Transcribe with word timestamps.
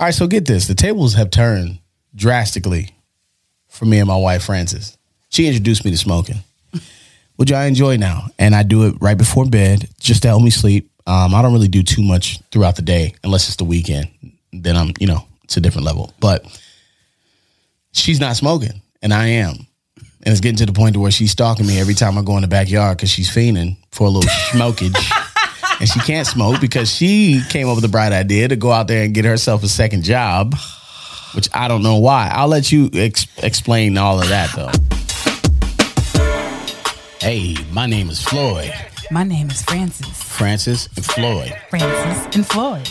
All 0.00 0.06
right, 0.06 0.14
so 0.14 0.26
get 0.26 0.46
this. 0.46 0.66
The 0.66 0.74
tables 0.74 1.14
have 1.14 1.30
turned 1.30 1.78
drastically 2.14 2.90
for 3.68 3.84
me 3.84 3.98
and 3.98 4.08
my 4.08 4.16
wife, 4.16 4.44
Frances. 4.44 4.98
She 5.28 5.46
introduced 5.46 5.84
me 5.84 5.92
to 5.92 5.96
smoking, 5.96 6.36
which 7.36 7.52
I 7.52 7.66
enjoy 7.66 7.96
now. 7.96 8.26
And 8.38 8.54
I 8.54 8.64
do 8.64 8.86
it 8.86 8.96
right 9.00 9.16
before 9.16 9.44
bed 9.46 9.88
just 10.00 10.22
to 10.22 10.28
help 10.28 10.42
me 10.42 10.50
sleep. 10.50 10.90
Um, 11.06 11.34
I 11.34 11.42
don't 11.42 11.52
really 11.52 11.68
do 11.68 11.82
too 11.82 12.02
much 12.02 12.40
throughout 12.50 12.76
the 12.76 12.82
day 12.82 13.14
unless 13.22 13.46
it's 13.46 13.56
the 13.56 13.64
weekend. 13.64 14.08
Then 14.52 14.76
I'm, 14.76 14.94
you 14.98 15.06
know, 15.06 15.26
it's 15.44 15.56
a 15.56 15.60
different 15.60 15.86
level. 15.86 16.12
But 16.18 16.44
she's 17.92 18.20
not 18.20 18.36
smoking, 18.36 18.82
and 19.02 19.12
I 19.12 19.26
am. 19.26 19.66
And 19.96 20.32
it's 20.32 20.40
getting 20.40 20.56
to 20.56 20.66
the 20.66 20.72
point 20.72 20.94
to 20.94 21.00
where 21.00 21.10
she's 21.10 21.32
stalking 21.32 21.66
me 21.66 21.78
every 21.78 21.94
time 21.94 22.16
I 22.16 22.22
go 22.22 22.36
in 22.36 22.42
the 22.42 22.48
backyard 22.48 22.96
because 22.96 23.10
she's 23.10 23.30
fiending 23.30 23.76
for 23.90 24.06
a 24.06 24.10
little 24.10 24.30
smokage. 24.50 24.96
And 25.84 25.90
she 25.90 26.00
can't 26.00 26.26
smoke 26.26 26.62
because 26.62 26.90
she 26.90 27.42
came 27.50 27.68
up 27.68 27.74
with 27.74 27.82
the 27.82 27.90
bright 27.90 28.14
idea 28.14 28.48
to 28.48 28.56
go 28.56 28.72
out 28.72 28.88
there 28.88 29.04
and 29.04 29.12
get 29.12 29.26
herself 29.26 29.62
a 29.62 29.68
second 29.68 30.02
job, 30.02 30.54
which 31.34 31.46
I 31.52 31.68
don't 31.68 31.82
know 31.82 31.98
why. 31.98 32.30
I'll 32.32 32.48
let 32.48 32.72
you 32.72 32.88
ex- 32.94 33.26
explain 33.42 33.98
all 33.98 34.18
of 34.18 34.26
that 34.30 34.50
though. 34.56 34.70
Hey, 37.20 37.54
my 37.70 37.84
name 37.84 38.08
is 38.08 38.24
Floyd. 38.24 38.72
My 39.10 39.24
name 39.24 39.50
is 39.50 39.60
Frances. 39.60 40.06
Frances 40.22 40.88
and 40.96 41.04
Floyd. 41.04 41.54
Frances 41.68 42.34
and 42.34 42.46
Floyd. 42.46 42.88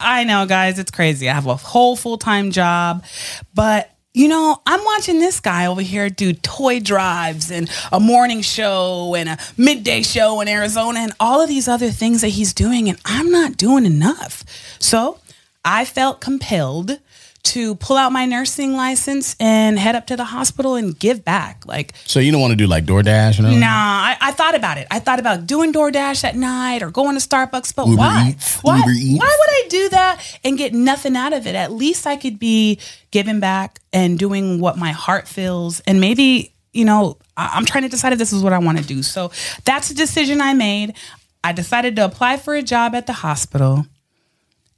I 0.00 0.24
know, 0.24 0.46
guys, 0.46 0.78
it's 0.78 0.90
crazy. 0.90 1.28
I 1.28 1.34
have 1.34 1.44
a 1.44 1.56
whole 1.56 1.96
full 1.96 2.16
time 2.16 2.50
job, 2.50 3.04
but 3.52 3.90
you 4.18 4.26
know, 4.26 4.60
I'm 4.66 4.84
watching 4.84 5.20
this 5.20 5.38
guy 5.38 5.66
over 5.66 5.80
here 5.80 6.10
do 6.10 6.32
toy 6.32 6.80
drives 6.80 7.52
and 7.52 7.70
a 7.92 8.00
morning 8.00 8.42
show 8.42 9.14
and 9.14 9.28
a 9.28 9.38
midday 9.56 10.02
show 10.02 10.40
in 10.40 10.48
Arizona 10.48 10.98
and 10.98 11.12
all 11.20 11.40
of 11.40 11.48
these 11.48 11.68
other 11.68 11.90
things 11.92 12.22
that 12.22 12.30
he's 12.30 12.52
doing, 12.52 12.88
and 12.88 12.98
I'm 13.04 13.30
not 13.30 13.56
doing 13.56 13.86
enough. 13.86 14.42
So 14.80 15.20
I 15.64 15.84
felt 15.84 16.20
compelled 16.20 16.98
to 17.48 17.74
pull 17.76 17.96
out 17.96 18.12
my 18.12 18.24
nursing 18.26 18.74
license 18.74 19.36
and 19.40 19.78
head 19.78 19.94
up 19.94 20.06
to 20.08 20.16
the 20.16 20.24
hospital 20.24 20.74
and 20.74 20.98
give 20.98 21.24
back. 21.24 21.64
Like, 21.66 21.94
So 22.04 22.20
you 22.20 22.32
don't 22.32 22.40
want 22.40 22.52
to 22.52 22.56
do 22.56 22.66
like 22.66 22.84
DoorDash? 22.84 23.40
Nah, 23.42 23.66
I, 23.66 24.16
I 24.20 24.32
thought 24.32 24.54
about 24.54 24.78
it. 24.78 24.86
I 24.90 24.98
thought 24.98 25.18
about 25.18 25.46
doing 25.46 25.72
DoorDash 25.72 26.24
at 26.24 26.36
night 26.36 26.82
or 26.82 26.90
going 26.90 27.18
to 27.18 27.26
Starbucks, 27.26 27.74
but 27.74 27.86
Uber 27.86 27.98
why? 27.98 28.28
Eats, 28.30 28.56
Why? 28.62 28.82
Eats. 28.88 29.20
Why 29.20 29.36
would 29.38 29.50
I 29.50 29.66
do 29.68 29.88
that 29.90 30.38
and 30.44 30.58
get 30.58 30.74
nothing 30.74 31.16
out 31.16 31.32
of 31.32 31.46
it? 31.46 31.54
At 31.54 31.72
least 31.72 32.06
I 32.06 32.16
could 32.16 32.38
be 32.38 32.78
giving 33.10 33.40
back 33.40 33.78
and 33.92 34.18
doing 34.18 34.60
what 34.60 34.76
my 34.76 34.92
heart 34.92 35.26
feels, 35.28 35.80
and 35.80 36.00
maybe 36.00 36.52
you 36.72 36.84
know 36.84 37.16
I- 37.36 37.52
I'm 37.54 37.64
trying 37.64 37.84
to 37.84 37.88
decide 37.88 38.12
if 38.12 38.18
this 38.18 38.32
is 38.32 38.42
what 38.42 38.52
I 38.52 38.58
want 38.58 38.78
to 38.78 38.84
do. 38.84 39.02
So 39.02 39.30
that's 39.64 39.90
a 39.90 39.94
decision 39.94 40.40
I 40.40 40.54
made. 40.54 40.94
I 41.42 41.52
decided 41.52 41.96
to 41.96 42.04
apply 42.04 42.36
for 42.36 42.54
a 42.54 42.62
job 42.62 42.94
at 42.94 43.06
the 43.06 43.12
hospital, 43.14 43.86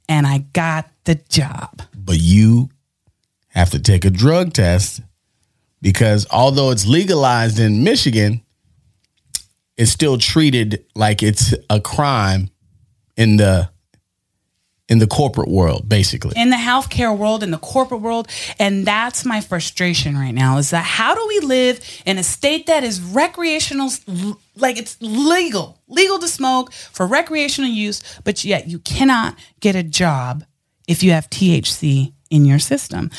and 0.07 0.25
I 0.25 0.39
got 0.53 0.89
the 1.05 1.15
job. 1.29 1.81
But 2.03 2.19
you 2.19 2.69
have 3.49 3.69
to 3.71 3.79
take 3.79 4.05
a 4.05 4.09
drug 4.09 4.53
test 4.53 5.01
because 5.81 6.27
although 6.31 6.71
it's 6.71 6.85
legalized 6.85 7.59
in 7.59 7.83
Michigan, 7.83 8.41
it's 9.77 9.91
still 9.91 10.17
treated 10.17 10.85
like 10.95 11.23
it's 11.23 11.53
a 11.69 11.81
crime 11.81 12.49
in 13.17 13.37
the 13.37 13.69
in 14.91 14.99
the 14.99 15.07
corporate 15.07 15.47
world, 15.47 15.87
basically. 15.87 16.33
in 16.35 16.49
the 16.49 16.57
healthcare 16.57 17.17
world, 17.17 17.43
in 17.43 17.51
the 17.51 17.57
corporate 17.57 18.01
world. 18.01 18.27
And 18.59 18.85
that's 18.85 19.23
my 19.23 19.39
frustration 19.39 20.17
right 20.17 20.33
now 20.33 20.57
is 20.57 20.71
that 20.71 20.83
how 20.83 21.15
do 21.15 21.25
we 21.29 21.39
live 21.39 21.79
in 22.05 22.17
a 22.17 22.23
state 22.23 22.65
that 22.65 22.83
is 22.83 22.99
recreational, 22.99 23.89
like 24.57 24.77
it's 24.77 24.97
legal, 24.99 25.79
legal 25.87 26.19
to 26.19 26.27
smoke 26.27 26.73
for 26.73 27.07
recreational 27.07 27.69
use, 27.69 28.03
but 28.25 28.43
yet 28.43 28.67
you 28.67 28.79
cannot 28.79 29.37
get 29.61 29.77
a 29.77 29.83
job 29.83 30.43
if 30.87 31.03
you 31.03 31.11
have 31.11 31.29
THC 31.29 32.13
in 32.29 32.45
your 32.45 32.59
system? 32.59 33.11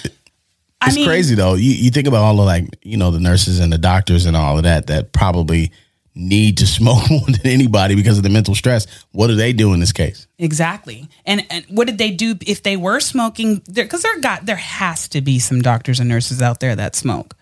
I 0.80 0.88
It's 0.88 1.04
crazy 1.04 1.34
though. 1.34 1.54
You 1.54 1.70
you 1.70 1.90
think 1.90 2.08
about 2.08 2.22
all 2.22 2.40
of 2.40 2.46
like, 2.46 2.66
you 2.82 2.96
know, 2.96 3.10
the 3.10 3.20
nurses 3.20 3.60
and 3.60 3.72
the 3.72 3.78
doctors 3.78 4.26
and 4.26 4.36
all 4.36 4.56
of 4.56 4.64
that 4.64 4.88
that 4.88 5.12
probably 5.12 5.72
need 6.14 6.58
to 6.58 6.66
smoke 6.78 7.08
more 7.10 7.26
than 7.26 7.46
anybody 7.46 7.94
because 7.94 8.16
of 8.16 8.24
the 8.24 8.30
mental 8.30 8.54
stress. 8.54 8.86
What 9.12 9.28
do 9.28 9.36
they 9.36 9.52
do 9.52 9.72
in 9.72 9.80
this 9.80 9.92
case? 9.92 10.26
Exactly. 10.38 11.08
And 11.24 11.46
and 11.50 11.64
what 11.68 11.86
did 11.86 11.98
they 11.98 12.10
do 12.10 12.36
if 12.46 12.62
they 12.62 12.76
were 12.76 13.00
smoking? 13.00 13.62
Because 13.72 14.02
there 14.02 14.18
got 14.20 14.46
there 14.46 14.56
has 14.56 15.08
to 15.08 15.20
be 15.20 15.38
some 15.38 15.62
doctors 15.62 16.00
and 16.00 16.08
nurses 16.08 16.42
out 16.42 16.60
there 16.60 16.74
that 16.76 16.96
smoke. 16.96 17.36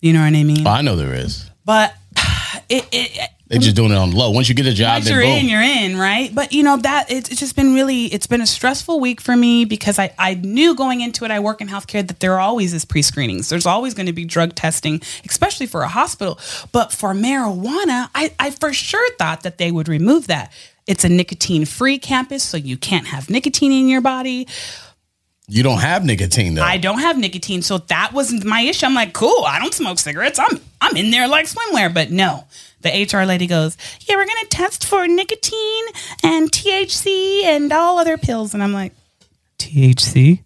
You 0.00 0.12
know 0.12 0.20
what 0.20 0.34
I 0.34 0.44
mean? 0.44 0.66
Oh, 0.66 0.70
I 0.70 0.82
know 0.82 0.96
there 0.96 1.14
is. 1.14 1.50
But 1.64 1.94
it, 2.68 2.86
it 2.92 3.30
They're 3.48 3.60
just 3.60 3.76
doing 3.76 3.92
it 3.92 3.96
on 3.96 4.10
the 4.10 4.16
low. 4.16 4.32
Once 4.32 4.48
you 4.48 4.56
get 4.56 4.66
a 4.66 4.72
job, 4.72 4.96
once 4.96 5.08
you're 5.08 5.20
boom. 5.20 5.30
in, 5.30 5.48
you're 5.48 5.62
in, 5.62 5.96
right? 5.96 6.34
But 6.34 6.52
you 6.52 6.64
know 6.64 6.78
that 6.78 7.12
it's, 7.12 7.30
it's 7.30 7.38
just 7.38 7.54
been 7.54 7.74
really, 7.74 8.06
it's 8.06 8.26
been 8.26 8.40
a 8.40 8.46
stressful 8.46 8.98
week 8.98 9.20
for 9.20 9.36
me 9.36 9.64
because 9.64 10.00
I, 10.00 10.12
I 10.18 10.34
knew 10.34 10.74
going 10.74 11.00
into 11.00 11.24
it, 11.24 11.30
I 11.30 11.38
work 11.38 11.60
in 11.60 11.68
healthcare 11.68 12.04
that 12.04 12.18
there 12.18 12.40
always 12.40 12.74
is 12.74 12.84
pre 12.84 13.02
screenings. 13.02 13.48
There's 13.48 13.64
always 13.64 13.94
going 13.94 14.06
to 14.06 14.12
be 14.12 14.24
drug 14.24 14.56
testing, 14.56 15.00
especially 15.28 15.66
for 15.66 15.82
a 15.82 15.88
hospital. 15.88 16.40
But 16.72 16.92
for 16.92 17.14
marijuana, 17.14 18.10
I, 18.16 18.34
I 18.40 18.50
for 18.50 18.72
sure 18.72 19.08
thought 19.16 19.42
that 19.44 19.58
they 19.58 19.70
would 19.70 19.86
remove 19.88 20.26
that. 20.26 20.52
It's 20.88 21.04
a 21.04 21.08
nicotine 21.08 21.66
free 21.66 21.98
campus, 21.98 22.42
so 22.42 22.56
you 22.56 22.76
can't 22.76 23.06
have 23.06 23.30
nicotine 23.30 23.70
in 23.70 23.86
your 23.88 24.00
body. 24.00 24.48
you 25.46 25.62
don't 25.62 25.80
have 25.80 26.04
nicotine 26.04 26.54
though. 26.54 26.62
I 26.62 26.78
don't 26.78 26.98
have 26.98 27.16
nicotine, 27.16 27.62
so 27.62 27.78
that 27.78 28.12
wasn't 28.12 28.44
my 28.44 28.62
issue. 28.62 28.86
I'm 28.86 28.94
like, 28.94 29.12
cool, 29.12 29.44
I 29.46 29.60
don't 29.60 29.72
smoke 29.74 30.00
cigarettes. 30.00 30.40
I'm 30.40 30.60
I'm 30.80 30.96
in 30.96 31.12
there 31.12 31.28
like 31.28 31.46
swimwear, 31.46 31.94
but 31.94 32.10
no. 32.10 32.44
The 32.86 33.18
HR 33.18 33.24
lady 33.26 33.48
goes, 33.48 33.76
yeah, 34.02 34.14
we're 34.14 34.26
gonna 34.26 34.46
test 34.48 34.86
for 34.86 35.08
nicotine 35.08 35.84
and 36.22 36.52
THC 36.52 37.42
and 37.42 37.72
all 37.72 37.98
other 37.98 38.16
pills, 38.16 38.54
and 38.54 38.62
I'm 38.62 38.72
like, 38.72 38.92
THC. 39.58 40.44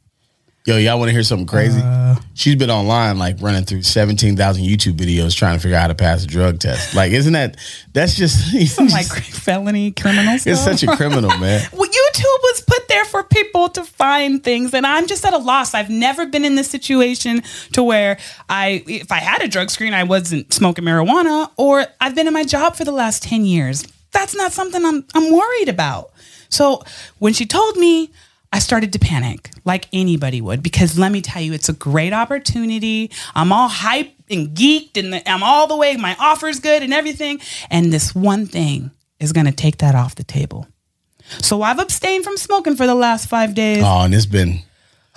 Yo, 0.70 0.76
y'all 0.76 1.00
want 1.00 1.08
to 1.08 1.12
hear 1.12 1.24
something 1.24 1.48
crazy? 1.48 1.80
Uh. 1.82 2.14
She's 2.34 2.54
been 2.54 2.70
online, 2.70 3.18
like 3.18 3.38
running 3.40 3.64
through 3.64 3.82
seventeen 3.82 4.36
thousand 4.36 4.62
YouTube 4.62 4.92
videos 4.92 5.34
trying 5.34 5.56
to 5.56 5.60
figure 5.60 5.76
out 5.76 5.80
how 5.80 5.88
to 5.88 5.96
pass 5.96 6.22
a 6.22 6.28
drug 6.28 6.60
test. 6.60 6.94
Like, 6.94 7.10
isn't 7.10 7.32
that? 7.32 7.56
That's 7.92 8.14
just 8.14 8.52
Some 8.76 8.86
like 8.86 9.06
felony 9.06 9.90
criminal 9.90 10.38
stuff. 10.38 10.52
it's 10.52 10.62
such 10.62 10.84
a 10.84 10.96
criminal, 10.96 11.36
man. 11.38 11.68
Well, 11.72 11.88
YouTube 11.88 12.42
was 12.42 12.60
put 12.60 12.86
there 12.86 13.04
for 13.04 13.24
people 13.24 13.68
to 13.70 13.82
find 13.82 14.44
things, 14.44 14.72
and 14.72 14.86
I'm 14.86 15.08
just 15.08 15.24
at 15.24 15.32
a 15.34 15.38
loss. 15.38 15.74
I've 15.74 15.90
never 15.90 16.24
been 16.24 16.44
in 16.44 16.54
this 16.54 16.70
situation 16.70 17.42
to 17.72 17.82
where 17.82 18.18
I, 18.48 18.84
if 18.86 19.10
I 19.10 19.18
had 19.18 19.42
a 19.42 19.48
drug 19.48 19.70
screen, 19.70 19.92
I 19.92 20.04
wasn't 20.04 20.54
smoking 20.54 20.84
marijuana, 20.84 21.50
or 21.56 21.84
I've 22.00 22.14
been 22.14 22.28
in 22.28 22.32
my 22.32 22.44
job 22.44 22.76
for 22.76 22.84
the 22.84 22.92
last 22.92 23.24
ten 23.24 23.44
years. 23.44 23.84
That's 24.12 24.36
not 24.36 24.52
something 24.52 24.84
I'm 24.84 25.04
I'm 25.16 25.32
worried 25.32 25.68
about. 25.68 26.12
So 26.48 26.84
when 27.18 27.32
she 27.32 27.44
told 27.44 27.76
me, 27.76 28.10
I 28.52 28.58
started 28.58 28.92
to 28.94 28.98
panic 28.98 29.50
like 29.64 29.86
anybody 29.92 30.40
would 30.40 30.62
because 30.62 30.98
let 30.98 31.12
me 31.12 31.20
tell 31.22 31.40
you, 31.40 31.52
it's 31.52 31.68
a 31.68 31.72
great 31.72 32.12
opportunity. 32.12 33.10
I'm 33.34 33.52
all 33.52 33.68
hyped 33.68 34.12
and 34.28 34.48
geeked, 34.56 34.96
and 34.96 35.12
the, 35.12 35.30
I'm 35.30 35.42
all 35.42 35.66
the 35.66 35.76
way. 35.76 35.96
My 35.96 36.16
offer's 36.18 36.58
good 36.60 36.82
and 36.82 36.92
everything, 36.92 37.40
and 37.70 37.92
this 37.92 38.14
one 38.14 38.46
thing 38.46 38.90
is 39.20 39.32
going 39.32 39.46
to 39.46 39.52
take 39.52 39.78
that 39.78 39.94
off 39.94 40.14
the 40.16 40.24
table. 40.24 40.66
So 41.42 41.62
I've 41.62 41.78
abstained 41.78 42.24
from 42.24 42.36
smoking 42.36 42.74
for 42.76 42.86
the 42.86 42.94
last 42.94 43.28
five 43.28 43.54
days. 43.54 43.84
Oh, 43.84 44.00
and 44.00 44.12
it's 44.14 44.26
been 44.26 44.62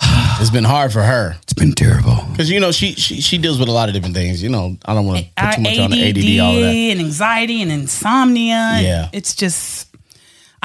it's 0.40 0.50
been 0.50 0.64
hard 0.64 0.92
for 0.92 1.02
her 1.02 1.36
It's 1.42 1.52
been 1.54 1.72
terrible. 1.72 2.16
because 2.30 2.50
you 2.50 2.60
know 2.60 2.70
she, 2.72 2.94
she 2.94 3.20
she 3.20 3.38
deals 3.38 3.58
with 3.58 3.68
a 3.68 3.72
lot 3.72 3.88
of 3.88 3.94
different 3.94 4.14
things. 4.14 4.42
You 4.42 4.48
know, 4.48 4.76
I 4.84 4.94
don't 4.94 5.06
want 5.06 5.20
to 5.20 5.24
put 5.36 5.54
too 5.56 5.62
much 5.62 5.78
on 5.78 5.90
the 5.90 6.08
ADD 6.08 6.18
ADD, 6.18 6.40
all 6.40 6.54
of 6.56 6.62
that. 6.62 6.68
and 6.68 7.00
anxiety 7.00 7.62
and 7.62 7.72
insomnia. 7.72 8.78
Yeah. 8.80 9.08
It's 9.12 9.34
just, 9.34 9.93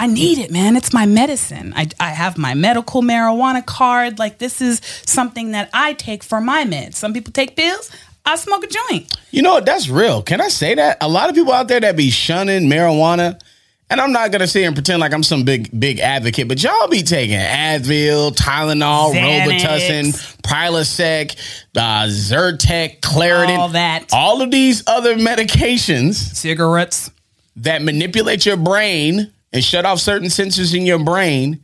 I 0.01 0.07
need 0.07 0.37
it, 0.37 0.49
man. 0.49 0.75
It's 0.77 0.93
my 0.93 1.05
medicine. 1.05 1.73
I, 1.75 1.87
I 1.99 2.09
have 2.09 2.37
my 2.37 2.53
medical 2.53 3.01
marijuana 3.01 3.65
card. 3.65 4.17
Like, 4.17 4.37
this 4.37 4.61
is 4.61 4.81
something 5.05 5.51
that 5.51 5.69
I 5.73 5.93
take 5.93 6.23
for 6.23 6.39
my 6.39 6.63
meds. 6.63 6.95
Some 6.95 7.13
people 7.13 7.33
take 7.33 7.55
pills. 7.55 7.91
I 8.25 8.35
smoke 8.37 8.63
a 8.63 8.67
joint. 8.67 9.15
You 9.31 9.41
know 9.41 9.53
what? 9.55 9.65
That's 9.65 9.89
real. 9.89 10.21
Can 10.21 10.39
I 10.39 10.47
say 10.47 10.75
that? 10.75 10.97
A 11.01 11.07
lot 11.09 11.29
of 11.29 11.35
people 11.35 11.51
out 11.51 11.67
there 11.67 11.79
that 11.81 11.97
be 11.97 12.09
shunning 12.11 12.69
marijuana, 12.69 13.39
and 13.89 13.99
I'm 13.99 14.11
not 14.11 14.31
gonna 14.31 14.45
sit 14.47 14.59
here 14.59 14.67
and 14.67 14.75
pretend 14.75 14.99
like 14.99 15.13
I'm 15.13 15.23
some 15.23 15.43
big 15.45 15.67
big 15.79 15.99
advocate, 15.99 16.47
but 16.47 16.61
y'all 16.61 16.87
be 16.89 17.01
taking 17.01 17.39
Advil, 17.39 18.35
Tylenol, 18.35 19.13
Xanax. 19.15 19.47
Robitussin, 19.59 20.37
Prilosec, 20.43 21.35
uh, 21.75 22.05
Zyrtec, 22.07 22.99
Claritin, 23.01 23.57
All 23.57 23.69
that. 23.69 24.05
all 24.13 24.41
of 24.43 24.51
these 24.51 24.83
other 24.87 25.15
medications 25.15 26.13
Cigarettes. 26.15 27.09
that 27.57 27.81
manipulate 27.81 28.45
your 28.45 28.57
brain 28.57 29.31
and 29.51 29.63
shut 29.63 29.85
off 29.85 29.99
certain 29.99 30.27
sensors 30.27 30.75
in 30.75 30.85
your 30.85 30.99
brain. 30.99 31.63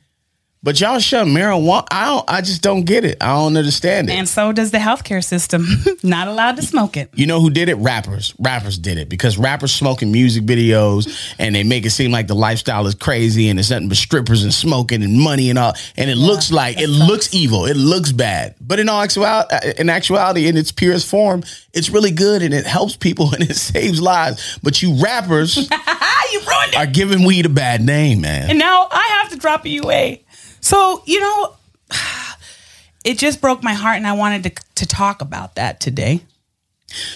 But 0.65 0.81
y'all 0.81 0.97
shut 0.97 1.27
marijuana. 1.27 1.85
I 1.91 2.05
don't. 2.05 2.25
I 2.27 2.41
just 2.41 2.63
don't 2.63 2.85
get 2.85 3.05
it. 3.05 3.21
I 3.21 3.35
don't 3.35 3.55
understand 3.55 4.09
it. 4.09 4.13
And 4.13 4.27
so 4.27 4.51
does 4.51 4.71
the 4.71 4.79
healthcare 4.79 5.23
system. 5.23 5.67
Not 6.03 6.27
allowed 6.27 6.55
to 6.55 6.63
smoke 6.63 6.97
it. 6.97 7.11
You 7.13 7.27
know 7.27 7.39
who 7.39 7.51
did 7.51 7.69
it? 7.69 7.75
Rappers. 7.75 8.33
Rappers 8.39 8.79
did 8.79 8.97
it 8.97 9.07
because 9.07 9.37
rappers 9.37 9.71
smoking 9.71 10.11
music 10.11 10.43
videos 10.43 11.35
and 11.37 11.53
they 11.53 11.61
make 11.61 11.85
it 11.85 11.91
seem 11.91 12.11
like 12.11 12.25
the 12.25 12.33
lifestyle 12.33 12.87
is 12.87 12.95
crazy 12.95 13.47
and 13.49 13.59
it's 13.59 13.69
nothing 13.69 13.89
but 13.89 13.97
strippers 13.97 14.41
and 14.41 14.51
smoking 14.51 15.03
and 15.03 15.19
money 15.19 15.51
and 15.51 15.59
all. 15.59 15.73
And 15.97 16.09
it 16.09 16.17
looks 16.17 16.51
like 16.51 16.79
it 16.79 16.89
looks 16.89 17.31
evil. 17.31 17.65
It 17.65 17.77
looks 17.77 18.11
bad. 18.11 18.55
But 18.59 18.79
in 18.79 18.89
all 18.89 19.03
actuality, 19.03 19.55
in 19.77 19.91
actuality, 19.91 20.47
in 20.47 20.57
its 20.57 20.71
purest 20.71 21.07
form, 21.07 21.43
it's 21.75 21.91
really 21.91 22.09
good 22.09 22.41
and 22.41 22.55
it 22.55 22.65
helps 22.65 22.97
people 22.97 23.31
and 23.35 23.43
it 23.43 23.55
saves 23.55 24.01
lives. 24.01 24.57
But 24.63 24.81
you 24.81 24.95
rappers 24.95 25.69
you 26.31 26.39
ruined 26.39 26.74
it. 26.74 26.77
are 26.77 26.86
giving 26.86 27.25
weed 27.25 27.45
a 27.45 27.50
bad 27.50 27.81
name, 27.81 28.22
man. 28.22 28.50
And 28.50 28.60
now 28.60 28.88
I 28.92 29.22
have 29.22 29.31
to 29.31 29.38
drop 29.38 29.66
a 29.66 29.69
UA. 29.69 30.18
So, 30.62 31.04
you 31.06 31.19
know, 31.19 31.56
it 33.06 33.18
just 33.18 33.42
broke 33.42 33.63
my 33.63 33.74
heart 33.74 33.98
and 33.98 34.07
I 34.07 34.13
wanted 34.13 34.44
to, 34.44 34.63
to 34.75 34.86
talk 34.88 35.22
about 35.22 35.56
that 35.56 35.80
today. 35.80 36.22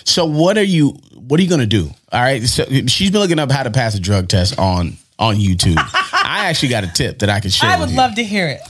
So 0.03 0.25
what 0.25 0.57
are 0.57 0.63
you 0.63 0.89
what 1.15 1.39
are 1.39 1.43
you 1.43 1.49
gonna 1.49 1.65
do? 1.65 1.89
All 2.11 2.21
right. 2.21 2.43
So 2.43 2.65
she's 2.87 3.11
been 3.11 3.21
looking 3.21 3.39
up 3.39 3.51
how 3.51 3.63
to 3.63 3.71
pass 3.71 3.95
a 3.95 3.99
drug 3.99 4.27
test 4.27 4.57
on 4.59 4.97
on 5.17 5.35
YouTube. 5.35 5.77
I 6.13 6.47
actually 6.47 6.69
got 6.69 6.83
a 6.83 6.87
tip 6.87 7.19
that 7.19 7.29
I 7.29 7.39
could 7.39 7.53
share. 7.53 7.69
I 7.69 7.79
would 7.79 7.91
love 7.91 8.15
to 8.15 8.23
hear 8.23 8.47
it. 8.47 8.61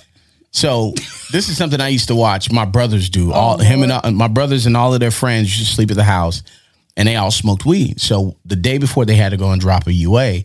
So 0.51 0.93
this 1.31 1.47
is 1.47 1.57
something 1.57 1.79
I 1.79 1.89
used 1.89 2.07
to 2.07 2.15
watch. 2.15 2.51
My 2.51 2.65
brothers 2.65 3.09
do. 3.09 3.31
All 3.31 3.57
him 3.57 3.83
and 3.83 3.91
uh, 3.91 4.11
my 4.11 4.27
brothers 4.27 4.65
and 4.65 4.75
all 4.75 4.93
of 4.93 4.99
their 4.99 5.11
friends 5.11 5.57
used 5.57 5.69
to 5.69 5.75
sleep 5.75 5.91
at 5.91 5.97
the 5.97 6.03
house, 6.03 6.43
and 6.99 7.07
they 7.07 7.15
all 7.15 7.31
smoked 7.31 7.65
weed. 7.65 7.99
So 8.01 8.35
the 8.45 8.57
day 8.57 8.77
before 8.77 9.05
they 9.05 9.15
had 9.15 9.29
to 9.29 9.37
go 9.37 9.51
and 9.51 9.61
drop 9.61 9.87
a 9.87 9.93
UA, 9.93 10.43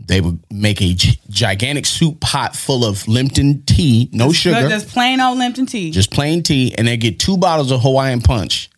they 0.00 0.20
would 0.20 0.40
make 0.50 0.82
a 0.82 0.94
gigantic 1.30 1.86
soup 1.86 2.20
pot 2.20 2.56
full 2.56 2.84
of 2.84 3.06
Lipton 3.06 3.62
tea, 3.62 4.10
no 4.12 4.32
sugar, 4.32 4.68
Just 4.68 4.88
plain 4.88 5.20
old 5.20 5.38
Lipton 5.38 5.64
tea. 5.64 5.92
just 5.92 6.10
plain 6.10 6.42
tea, 6.42 6.74
and 6.76 6.88
they 6.88 6.96
get 6.96 7.20
two 7.20 7.36
bottles 7.38 7.70
of 7.70 7.80
Hawaiian 7.82 8.20
Punch 8.20 8.68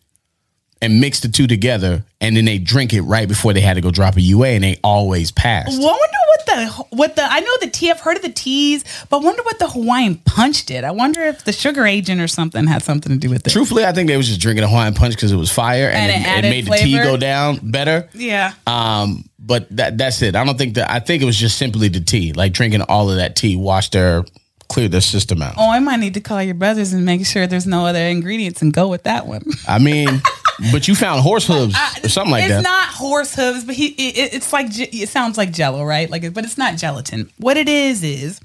and 0.81 1.01
mix 1.01 1.19
the 1.19 1.27
two 1.27 1.47
together, 1.47 2.05
and 2.21 2.37
then 2.37 2.45
they 2.45 2.57
drink 2.59 2.93
it 2.93 3.01
right 3.01 3.27
before 3.27 3.53
they 3.53 3.59
had 3.59 3.73
to 3.73 3.81
go 3.81 3.89
drop 3.91 4.15
a 4.15 4.21
UA, 4.21 4.47
and 4.49 4.63
they 4.63 4.77
always 4.83 5.31
passed. 5.31 5.77
Well, 5.79 5.89
I 5.89 5.91
wonder 5.91 6.17
what 6.29 6.45
the 6.45 6.67
what 6.95 7.15
the 7.15 7.23
I 7.23 7.39
know 7.39 7.57
the 7.61 7.69
tea. 7.69 7.89
I've 7.91 7.99
heard 7.99 8.17
of 8.17 8.23
the 8.23 8.29
teas, 8.31 8.83
but 9.09 9.23
wonder 9.23 9.41
what 9.43 9.59
the 9.59 9.67
Hawaiian 9.67 10.15
punch 10.17 10.65
did. 10.65 10.83
I 10.83 10.91
wonder 10.91 11.21
if 11.23 11.43
the 11.43 11.51
sugar 11.51 11.85
agent 11.85 12.21
or 12.21 12.27
something 12.27 12.67
had 12.67 12.83
something 12.83 13.11
to 13.11 13.17
do 13.17 13.29
with 13.29 13.45
it. 13.45 13.49
Truthfully, 13.49 13.85
I 13.85 13.91
think 13.91 14.07
they 14.07 14.17
was 14.17 14.27
just 14.27 14.39
drinking 14.39 14.63
a 14.63 14.67
Hawaiian 14.67 14.93
Punch 14.93 15.15
because 15.15 15.31
it 15.31 15.37
was 15.37 15.51
fire 15.51 15.87
and, 15.87 16.11
And 16.11 16.45
it 16.45 16.45
it, 16.45 16.47
it 16.47 16.49
made 16.49 16.65
the 16.65 16.83
tea 16.83 16.97
go 16.97 17.17
down 17.17 17.59
better. 17.61 18.09
Yeah. 18.13 18.53
Um, 18.67 19.25
but 19.39 19.67
that 19.75 19.97
that's 19.97 20.21
it. 20.21 20.35
I 20.35 20.45
don't 20.45 20.57
think 20.57 20.75
that. 20.75 20.91
I 20.91 20.99
think 20.99 21.23
it 21.23 21.25
was 21.25 21.37
just 21.37 21.57
simply 21.57 21.87
the 21.87 22.01
tea, 22.01 22.33
like 22.33 22.53
drinking 22.53 22.81
all 22.83 23.09
of 23.09 23.17
that 23.17 23.35
tea, 23.35 23.55
washed 23.55 23.93
their 23.93 24.23
cleared 24.69 24.91
their 24.91 25.01
system 25.01 25.41
out. 25.41 25.55
Oh, 25.57 25.69
I 25.69 25.79
might 25.79 25.99
need 25.99 26.13
to 26.13 26.21
call 26.21 26.41
your 26.43 26.53
brothers 26.53 26.93
and 26.93 27.03
make 27.03 27.25
sure 27.25 27.47
there's 27.47 27.65
no 27.65 27.85
other 27.85 27.99
ingredients 27.99 28.61
and 28.61 28.71
go 28.71 28.87
with 28.87 29.03
that 29.03 29.25
one. 29.25 29.43
I 29.67 29.79
mean, 29.79 30.07
but 30.71 30.87
you 30.87 30.95
found 30.95 31.21
horse 31.21 31.47
hooves 31.47 31.75
or 32.03 32.09
something 32.09 32.31
like 32.31 32.43
it's 32.43 32.53
that. 32.53 32.59
It's 32.59 32.63
not 32.63 32.87
horse 32.89 33.35
hooves, 33.35 33.63
but 33.63 33.75
he 33.75 33.87
it, 33.87 34.33
it's 34.33 34.53
like 34.53 34.67
it 34.69 35.09
sounds 35.09 35.37
like 35.37 35.51
Jello, 35.51 35.83
right? 35.83 36.09
Like, 36.09 36.33
but 36.33 36.43
it's 36.43 36.57
not 36.57 36.77
gelatin. 36.77 37.31
What 37.37 37.57
it 37.57 37.69
is 37.69 38.03
is, 38.03 38.39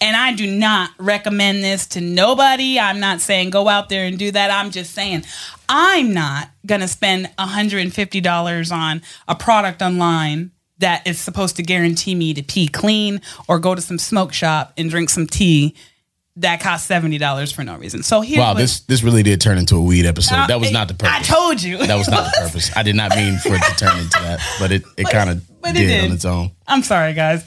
and 0.00 0.16
I 0.16 0.34
do 0.34 0.46
not 0.46 0.90
recommend 0.98 1.62
this 1.62 1.86
to 1.88 2.00
nobody. 2.00 2.78
I'm 2.78 3.00
not 3.00 3.20
saying 3.20 3.50
go 3.50 3.68
out 3.68 3.88
there 3.88 4.06
and 4.06 4.18
do 4.18 4.30
that. 4.30 4.50
I'm 4.50 4.70
just 4.70 4.92
saying 4.92 5.24
I'm 5.68 6.12
not 6.12 6.50
gonna 6.66 6.88
spend 6.88 7.30
150 7.38 8.20
dollars 8.20 8.72
on 8.72 9.02
a 9.28 9.34
product 9.34 9.82
online 9.82 10.50
that 10.78 11.06
is 11.06 11.18
supposed 11.18 11.56
to 11.56 11.62
guarantee 11.62 12.14
me 12.14 12.34
to 12.34 12.42
pee 12.42 12.68
clean 12.68 13.20
or 13.48 13.58
go 13.58 13.74
to 13.74 13.80
some 13.80 13.98
smoke 13.98 14.32
shop 14.32 14.72
and 14.76 14.90
drink 14.90 15.08
some 15.08 15.26
tea 15.26 15.74
that 16.36 16.60
cost 16.60 16.86
seventy 16.86 17.18
dollars 17.18 17.52
for 17.52 17.62
no 17.62 17.76
reason. 17.76 18.02
So 18.02 18.20
here's 18.20 18.38
wow, 18.38 18.54
this 18.54 18.80
this 18.80 19.02
really 19.02 19.22
did 19.22 19.40
turn 19.40 19.58
into 19.58 19.76
a 19.76 19.80
weed 19.80 20.06
episode. 20.06 20.34
Uh, 20.34 20.46
that 20.48 20.60
was 20.60 20.72
not 20.72 20.88
the 20.88 20.94
purpose. 20.94 21.14
I 21.14 21.22
told 21.22 21.62
you 21.62 21.78
that 21.78 21.96
was 21.96 22.08
not 22.08 22.24
the 22.24 22.40
purpose. 22.40 22.76
I 22.76 22.82
did 22.82 22.96
not 22.96 23.14
mean 23.16 23.38
for 23.38 23.54
it 23.54 23.62
to 23.62 23.76
turn 23.76 23.98
into 23.98 24.18
that, 24.20 24.40
but 24.58 24.72
it, 24.72 24.82
it 24.96 25.08
kind 25.08 25.30
of 25.30 25.46
did, 25.62 25.74
did. 25.74 26.04
on 26.04 26.12
its 26.12 26.24
own. 26.24 26.50
I'm 26.66 26.82
sorry, 26.82 27.12
guys. 27.12 27.44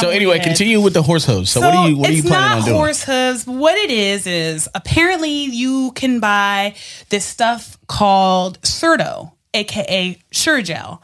So 0.00 0.08
I'm 0.08 0.16
anyway, 0.16 0.38
weedhead. 0.38 0.44
continue 0.44 0.80
with 0.80 0.92
the 0.92 1.02
horse 1.02 1.24
hooves. 1.24 1.50
So, 1.50 1.60
what 1.60 1.74
are 1.74 1.88
you 1.88 1.96
what 1.96 2.10
are 2.10 2.12
you 2.12 2.22
planning 2.22 2.58
on 2.58 2.64
doing? 2.64 2.76
horse 2.76 3.02
hooves. 3.02 3.46
What 3.46 3.76
it 3.76 3.90
is 3.90 4.26
is 4.26 4.68
apparently 4.74 5.44
you 5.44 5.92
can 5.92 6.20
buy 6.20 6.74
this 7.08 7.24
stuff 7.24 7.78
called 7.86 8.58
Certo, 8.62 9.32
aka 9.54 10.18
Sure-Jell. 10.32 11.02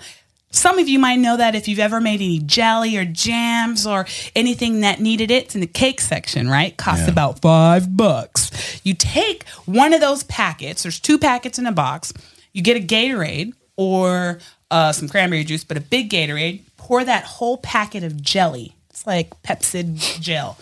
Some 0.53 0.79
of 0.79 0.89
you 0.89 0.99
might 0.99 1.17
know 1.19 1.37
that 1.39 1.55
if 1.55 1.67
you've 1.67 1.79
ever 1.79 2.01
made 2.01 2.21
any 2.21 2.39
jelly 2.39 2.97
or 2.97 3.05
jams 3.05 3.87
or 3.87 4.07
anything 4.37 4.81
that 4.81 5.01
needed 5.01 5.31
it, 5.31 5.45
it's 5.45 5.55
in 5.55 5.61
the 5.63 5.67
cake 5.67 6.01
section, 6.01 6.49
right? 6.49 6.77
Costs 6.77 7.07
Yeah. 7.07 7.11
about 7.13 7.41
five 7.41 7.97
bucks. 7.97 8.51
You 8.85 8.95
take 8.95 9.49
one 9.65 9.93
of 9.95 10.01
those 10.01 10.23
packets, 10.25 10.83
there's 10.83 11.01
two 11.01 11.19
packets 11.19 11.59
in 11.59 11.67
a 11.67 11.73
box. 11.73 12.13
You 12.53 12.63
get 12.63 12.77
a 12.77 12.81
Gatorade 12.81 13.55
or 13.77 14.41
uh, 14.71 14.93
some 14.93 15.09
cranberry 15.09 15.45
juice, 15.45 15.65
but 15.65 15.77
a 15.79 15.81
big 15.81 16.11
Gatorade. 16.11 16.61
Pour 16.77 17.03
that 17.05 17.25
whole 17.25 17.57
packet 17.59 18.05
of 18.05 18.21
jelly. 18.21 18.77
It's 18.91 19.07
like 19.07 19.43
pectin 19.43 19.97
gel. 19.97 20.59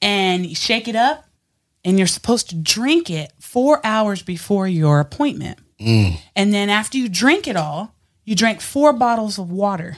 And 0.00 0.46
you 0.46 0.54
shake 0.54 0.88
it 0.88 0.96
up, 0.96 1.26
and 1.84 1.98
you're 1.98 2.06
supposed 2.06 2.48
to 2.50 2.56
drink 2.56 3.10
it 3.10 3.32
four 3.38 3.84
hours 3.84 4.22
before 4.22 4.66
your 4.66 5.00
appointment. 5.00 5.58
And 5.78 6.54
then 6.54 6.68
after 6.70 6.96
you 6.98 7.08
drink 7.08 7.46
it 7.48 7.56
all, 7.56 7.94
you 8.24 8.34
drink 8.34 8.60
four 8.60 8.92
bottles 8.92 9.38
of 9.38 9.50
water. 9.50 9.96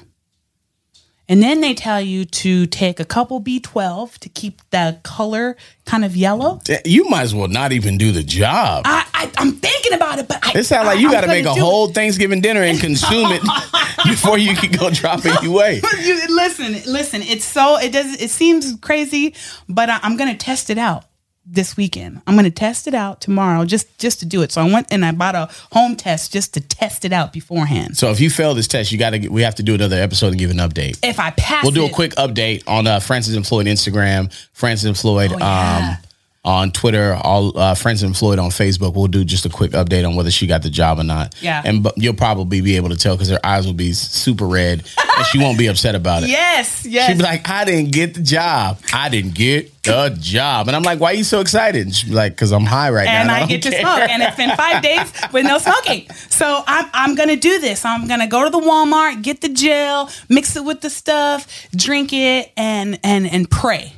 And 1.28 1.42
then 1.42 1.60
they 1.60 1.72
tell 1.72 2.00
you 2.00 2.24
to 2.26 2.66
take 2.66 2.98
a 2.98 3.04
couple 3.04 3.40
B12 3.40 4.19
to 4.19 4.28
keep 4.28 4.60
the 4.70 5.00
color 5.02 5.56
kind 5.86 6.04
of 6.04 6.16
yellow. 6.16 6.60
You 6.84 7.08
might 7.08 7.22
as 7.22 7.34
well 7.34 7.48
not 7.48 7.72
even 7.72 7.96
do 7.96 8.12
the 8.12 8.24
job. 8.24 8.82
I, 8.84 9.06
I 9.14 9.30
I'm 9.38 9.52
thinking 9.52 9.94
about 9.94 10.19
it, 10.19 10.28
but 10.28 10.44
I, 10.44 10.58
It 10.58 10.64
sounds 10.64 10.86
like 10.86 10.98
you 10.98 11.10
got 11.10 11.22
to 11.22 11.28
make 11.28 11.46
a 11.46 11.54
whole 11.54 11.88
Thanksgiving 11.88 12.40
dinner 12.40 12.62
and 12.62 12.78
consume 12.78 13.30
it 13.32 13.42
before 14.04 14.36
you 14.36 14.54
can 14.54 14.72
go 14.72 14.90
drop 14.90 15.20
it 15.24 15.44
away. 15.44 15.80
it. 15.84 16.30
Listen, 16.30 16.92
listen. 16.92 17.22
It's 17.22 17.44
so 17.44 17.78
it 17.78 17.92
does. 17.92 18.20
It 18.20 18.30
seems 18.30 18.76
crazy, 18.80 19.34
but 19.69 19.88
I, 19.88 20.00
I'm 20.02 20.16
gonna 20.16 20.36
test 20.36 20.70
it 20.70 20.78
out 20.78 21.04
this 21.44 21.76
weekend. 21.76 22.22
I'm 22.26 22.36
gonna 22.36 22.50
test 22.50 22.86
it 22.86 22.94
out 22.94 23.20
tomorrow, 23.20 23.64
just 23.64 23.98
just 23.98 24.20
to 24.20 24.26
do 24.26 24.42
it. 24.42 24.52
So 24.52 24.62
I 24.62 24.72
went 24.72 24.86
and 24.92 25.04
I 25.04 25.12
bought 25.12 25.34
a 25.34 25.48
home 25.72 25.96
test 25.96 26.32
just 26.32 26.54
to 26.54 26.60
test 26.60 27.04
it 27.04 27.12
out 27.12 27.32
beforehand. 27.32 27.96
So 27.96 28.10
if 28.10 28.20
you 28.20 28.30
fail 28.30 28.54
this 28.54 28.68
test, 28.68 28.92
you 28.92 28.98
got 28.98 29.10
to. 29.10 29.28
We 29.28 29.42
have 29.42 29.56
to 29.56 29.62
do 29.62 29.74
another 29.74 29.96
episode 29.96 30.28
and 30.28 30.38
give 30.38 30.50
an 30.50 30.58
update. 30.58 30.98
If 31.02 31.18
I 31.18 31.30
pass, 31.30 31.62
We'll 31.64 31.72
do 31.72 31.82
a 31.82 31.86
it- 31.86 31.92
quick 31.94 32.12
update 32.14 32.62
on 32.68 32.86
uh, 32.86 33.00
Frances 33.00 33.34
and 33.34 33.46
Floyd 33.46 33.66
Instagram, 33.66 34.32
Frances 34.52 34.86
and 34.86 34.96
Floyd 34.96 35.32
Oh, 35.32 35.38
yeah. 35.38 35.96
um, 35.98 36.04
on 36.44 36.72
Twitter, 36.72 37.14
all 37.22 37.56
uh, 37.56 37.74
Frances 37.74 38.02
and 38.02 38.16
Floyd 38.16 38.40
on 38.40 38.50
Facebook. 38.50 38.94
We'll 38.94 39.06
do 39.06 39.24
just 39.24 39.46
a 39.46 39.48
quick 39.48 39.70
update 39.72 40.06
on 40.06 40.16
whether 40.16 40.30
she 40.30 40.48
got 40.48 40.62
the 40.62 40.70
job 40.70 40.98
or 40.98 41.04
not. 41.04 41.34
Yeah. 41.40 41.62
and 41.64 41.82
but 41.84 41.96
you'll 41.96 42.14
probably 42.14 42.60
be 42.60 42.74
able 42.76 42.88
to 42.88 42.96
tell 42.96 43.14
because 43.14 43.28
her 43.28 43.38
eyes 43.44 43.64
will 43.64 43.74
be 43.74 43.92
super 43.92 44.46
red, 44.46 44.82
and 45.16 45.26
she 45.26 45.38
won't 45.38 45.56
be 45.56 45.68
upset 45.68 45.94
about 45.94 46.24
it. 46.24 46.30
Yes, 46.30 46.84
yes. 46.84 47.08
She'd 47.08 47.18
be 47.18 47.22
like, 47.22 47.48
I 47.48 47.64
didn't 47.64 47.92
get 47.92 48.14
the 48.14 48.22
job. 48.22 48.80
I 48.92 49.08
didn't 49.08 49.34
get 49.34 49.82
the 49.84 50.16
job. 50.20 50.66
And 50.68 50.76
I'm 50.76 50.82
like, 50.82 50.98
why 51.00 51.12
are 51.12 51.14
you 51.14 51.24
so 51.24 51.40
excited? 51.40 51.86
And 51.86 52.10
like, 52.10 52.32
because 52.32 52.52
I'm 52.52 52.64
high 52.64 52.90
right 52.90 53.06
and 53.06 53.28
now. 53.28 53.34
And 53.34 53.44
I 53.44 53.46
don't 53.46 53.48
get 53.48 53.62
to 53.62 53.70
smoke. 53.80 54.10
And 54.10 54.22
it's 54.22 54.36
been 54.36 54.56
five 54.56 54.82
days 54.82 55.12
with 55.32 55.44
no 55.44 55.58
smoking. 55.58 56.10
So 56.28 56.64
I'm 56.66 56.90
I'm 56.92 57.14
gonna 57.14 57.36
do 57.36 57.60
this. 57.60 57.84
I'm 57.84 58.08
gonna 58.08 58.26
go 58.26 58.42
to 58.42 58.50
the 58.50 58.60
Walmart, 58.60 59.22
get 59.22 59.40
the 59.42 59.48
gel, 59.48 60.10
mix 60.28 60.56
it 60.56 60.64
with 60.64 60.80
the 60.80 60.90
stuff, 60.90 61.68
drink 61.74 62.12
it, 62.12 62.50
and 62.56 62.98
and 63.04 63.26
and 63.30 63.48
pray. 63.48 63.92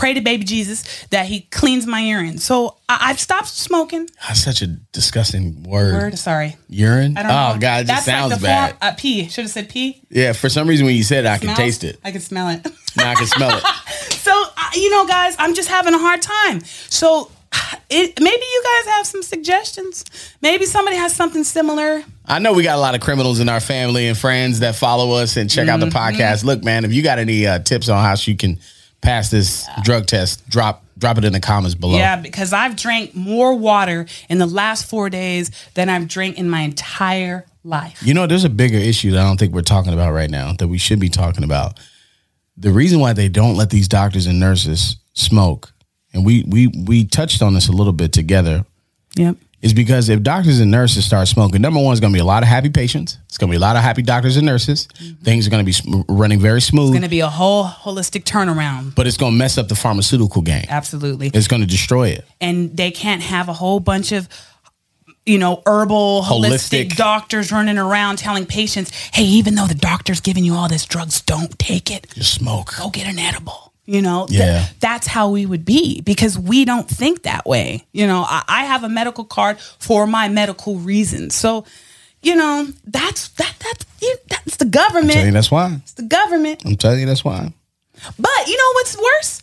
Pray 0.00 0.14
to 0.14 0.20
baby 0.20 0.44
Jesus 0.44 0.82
that 1.10 1.26
he 1.26 1.42
cleans 1.42 1.86
my 1.86 2.00
urine. 2.00 2.38
So 2.38 2.76
I, 2.88 2.98
I've 3.10 3.20
stopped 3.20 3.48
smoking. 3.48 4.08
That's 4.26 4.42
such 4.42 4.62
a 4.62 4.66
disgusting 4.66 5.62
word. 5.62 5.92
Word, 5.94 6.18
sorry. 6.18 6.56
Urine? 6.68 7.16
I 7.16 7.22
don't 7.22 7.30
oh, 7.30 7.54
know. 7.54 7.60
God, 7.60 7.84
it 7.84 7.86
just 7.86 8.06
That's 8.06 8.06
like 8.08 8.16
sounds 8.30 8.34
the 8.40 8.46
bad. 8.46 8.70
Form, 8.70 8.78
uh, 8.82 8.94
pee. 8.96 9.28
Should 9.28 9.42
have 9.44 9.50
said 9.50 9.68
pee. 9.68 10.02
yeah, 10.10 10.32
for 10.32 10.48
some 10.48 10.66
reason 10.68 10.86
when 10.86 10.96
you 10.96 11.02
said 11.04 11.24
it, 11.26 11.28
I 11.28 11.38
can 11.38 11.54
taste 11.54 11.84
it. 11.84 11.98
I 12.04 12.10
can 12.12 12.20
smell 12.20 12.48
it. 12.48 12.66
Now 12.96 13.12
I 13.12 13.14
can 13.14 13.26
smell 13.28 13.56
it. 13.56 13.62
So, 14.20 14.32
uh, 14.32 14.70
you 14.74 14.90
know, 14.90 15.06
guys, 15.06 15.34
I'm 15.38 15.54
just 15.54 15.68
having 15.68 15.94
a 15.94 15.98
hard 15.98 16.20
time. 16.22 16.60
So, 16.60 17.30
it, 17.90 18.20
maybe 18.20 18.42
you 18.44 18.62
guys 18.64 18.92
have 18.94 19.06
some 19.06 19.22
suggestions. 19.22 20.04
Maybe 20.42 20.66
somebody 20.66 20.96
has 20.96 21.14
something 21.14 21.42
similar. 21.44 22.02
I 22.26 22.38
know 22.38 22.52
we 22.52 22.62
got 22.62 22.76
a 22.76 22.80
lot 22.80 22.94
of 22.94 23.00
criminals 23.00 23.40
in 23.40 23.48
our 23.48 23.60
family 23.60 24.06
and 24.08 24.16
friends 24.18 24.60
that 24.60 24.74
follow 24.76 25.12
us 25.12 25.36
and 25.36 25.48
check 25.50 25.68
out 25.68 25.80
the 25.80 25.86
Mm-hmm. 25.86 26.20
podcast. 26.20 26.44
Look, 26.44 26.62
man, 26.62 26.84
if 26.84 26.92
you 26.92 27.02
got 27.02 27.18
any 27.18 27.46
uh, 27.46 27.60
tips 27.60 27.88
on 27.88 28.02
how 28.04 28.14
she 28.14 28.34
can 28.34 28.58
pass 29.00 29.30
this 29.30 29.66
drug 29.82 30.06
test, 30.06 30.48
drop 30.48 30.84
drop 30.98 31.18
it 31.18 31.24
in 31.24 31.32
the 31.32 31.40
comments 31.40 31.74
below. 31.74 31.96
Yeah, 31.98 32.16
because 32.16 32.52
I've 32.52 32.76
drank 32.76 33.14
more 33.14 33.54
water 33.54 34.06
in 34.28 34.38
the 34.38 34.46
last 34.46 34.88
four 34.88 35.08
days 35.10 35.50
than 35.74 35.88
I've 35.88 36.08
drank 36.08 36.38
in 36.38 36.48
my 36.48 36.60
entire 36.60 37.46
life. 37.64 38.02
You 38.02 38.14
know, 38.14 38.26
there's 38.26 38.44
a 38.44 38.50
bigger 38.50 38.76
issue 38.76 39.12
that 39.12 39.20
I 39.20 39.24
don't 39.24 39.38
think 39.38 39.52
we're 39.54 39.62
talking 39.62 39.92
about 39.92 40.12
right 40.12 40.30
now 40.30 40.52
that 40.54 40.68
we 40.68 40.78
should 40.78 41.00
be 41.00 41.08
talking 41.08 41.44
about. 41.44 41.78
The 42.56 42.70
reason 42.70 43.00
why 43.00 43.14
they 43.14 43.28
don't 43.28 43.56
let 43.56 43.70
these 43.70 43.88
doctors 43.88 44.26
and 44.26 44.38
nurses 44.38 44.96
smoke, 45.14 45.72
and 46.12 46.24
we 46.24 46.44
we 46.46 46.66
we 46.66 47.04
touched 47.04 47.42
on 47.42 47.54
this 47.54 47.68
a 47.68 47.72
little 47.72 47.94
bit 47.94 48.12
together, 48.12 48.64
Yep. 49.16 49.36
Is 49.62 49.74
because 49.74 50.08
if 50.08 50.22
doctors 50.22 50.58
and 50.60 50.70
nurses 50.70 51.04
start 51.04 51.28
smoking, 51.28 51.60
number 51.60 51.78
one 51.80 51.92
is 51.92 52.00
going 52.00 52.12
to 52.12 52.16
be 52.16 52.20
a 52.20 52.24
lot 52.24 52.42
of 52.42 52.48
happy 52.48 52.70
patients. 52.70 53.18
It's 53.26 53.36
going 53.36 53.48
to 53.48 53.52
be 53.52 53.56
a 53.56 53.60
lot 53.60 53.76
of 53.76 53.82
happy 53.82 54.00
doctors 54.02 54.36
and 54.38 54.46
nurses. 54.46 54.88
Mm-hmm. 54.94 55.22
Things 55.22 55.46
are 55.46 55.50
going 55.50 55.62
to 55.62 55.66
be 55.66 55.72
sm- 55.72 56.00
running 56.08 56.40
very 56.40 56.62
smooth, 56.62 56.88
It's 56.88 56.92
Going 56.92 57.02
to 57.02 57.08
be 57.08 57.20
a 57.20 57.28
whole 57.28 57.64
holistic 57.64 58.24
turnaround. 58.24 58.94
but 58.94 59.06
it's 59.06 59.16
going 59.18 59.32
to 59.32 59.38
mess 59.38 59.58
up 59.58 59.68
the 59.68 59.74
pharmaceutical 59.74 60.40
game. 60.42 60.64
Absolutely. 60.68 61.30
It's 61.34 61.46
going 61.48 61.60
to 61.60 61.68
destroy 61.68 62.08
it. 62.08 62.24
and 62.40 62.74
they 62.76 62.90
can't 62.90 63.22
have 63.22 63.48
a 63.48 63.52
whole 63.52 63.80
bunch 63.80 64.12
of 64.12 64.28
you 65.26 65.36
know 65.36 65.62
herbal 65.66 66.22
holistic, 66.22 66.86
Holistic. 66.88 66.96
doctors 66.96 67.52
running 67.52 67.76
around 67.76 68.16
telling 68.16 68.46
patients 68.46 68.90
hey 69.12 69.24
even 69.24 69.54
though 69.54 69.66
the 69.66 69.74
doctor's 69.74 70.20
giving 70.20 70.44
you 70.44 70.54
all 70.54 70.66
this 70.66 70.86
drugs 70.86 71.20
don't 71.20 71.58
take 71.58 71.90
it 71.90 72.06
Just 72.14 72.32
smoke. 72.32 72.72
go 72.78 72.88
get 72.88 73.06
an 73.06 73.18
edible 73.18 73.69
you 73.90 74.00
know 74.00 74.26
Th- 74.28 74.40
that's 74.78 75.06
how 75.06 75.30
we 75.30 75.46
would 75.46 75.64
be 75.64 76.00
because 76.02 76.38
we 76.38 76.64
don't 76.64 76.88
think 76.88 77.24
that 77.24 77.44
way 77.44 77.84
you 77.92 78.06
know 78.06 78.24
I, 78.26 78.44
I 78.46 78.64
have 78.64 78.84
a 78.84 78.88
medical 78.88 79.24
card 79.24 79.58
for 79.58 80.06
my 80.06 80.28
medical 80.28 80.76
reasons 80.76 81.34
so 81.34 81.64
you 82.22 82.36
know 82.36 82.68
that's 82.84 83.28
that 83.30 83.54
that's 83.58 83.86
you, 84.00 84.16
that's 84.28 84.56
the 84.56 84.64
government. 84.64 85.10
I'm 85.10 85.14
telling 85.14 85.26
you 85.26 85.32
that's 85.32 85.50
why. 85.50 85.74
it's 85.82 85.92
the 85.94 86.02
government 86.02 86.62
I'm 86.64 86.76
telling 86.76 87.00
you 87.00 87.06
that's 87.06 87.24
why. 87.24 87.52
but 88.18 88.46
you 88.46 88.56
know 88.56 88.70
what's 88.74 88.96
worse? 88.96 89.42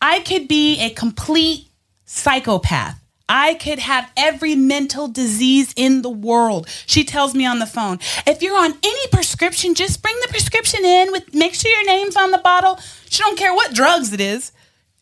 I 0.00 0.20
could 0.20 0.48
be 0.48 0.80
a 0.80 0.90
complete 0.90 1.66
psychopath. 2.04 2.99
I 3.30 3.54
could 3.54 3.78
have 3.78 4.10
every 4.16 4.56
mental 4.56 5.06
disease 5.06 5.72
in 5.76 6.02
the 6.02 6.10
world. 6.10 6.68
She 6.84 7.04
tells 7.04 7.32
me 7.32 7.46
on 7.46 7.60
the 7.60 7.66
phone, 7.66 8.00
if 8.26 8.42
you're 8.42 8.58
on 8.58 8.74
any 8.82 9.06
prescription, 9.12 9.74
just 9.74 10.02
bring 10.02 10.16
the 10.22 10.28
prescription 10.28 10.84
in 10.84 11.12
with 11.12 11.32
make 11.32 11.54
sure 11.54 11.70
your 11.70 11.86
name's 11.86 12.16
on 12.16 12.32
the 12.32 12.38
bottle. 12.38 12.80
She 13.08 13.22
don't 13.22 13.38
care 13.38 13.54
what 13.54 13.72
drugs 13.72 14.12
it 14.12 14.20
is, 14.20 14.50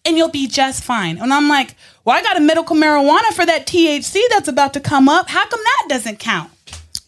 and 0.05 0.19
you'll 0.19 0.29
be 0.29 0.47
just 0.47 0.85
fine. 0.85 1.17
And 1.17 1.33
I'm 1.33 1.49
like, 1.49 1.75
well, 2.05 2.19
I 2.19 2.23
got 2.23 2.37
a 2.37 2.41
medical 2.41 2.77
marijuana 2.77 3.33
for 3.33 3.47
that 3.47 3.67
THC 3.67 4.21
that's 4.29 4.49
about 4.49 4.75
to 4.75 4.81
come 4.81 5.09
up. 5.09 5.31
How 5.31 5.47
come 5.47 5.61
that 5.65 5.87
doesn't 5.89 6.19
count? 6.19 6.51